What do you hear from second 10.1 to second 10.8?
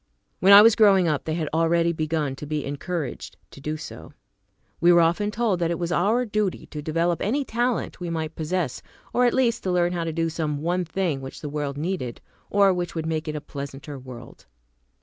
do some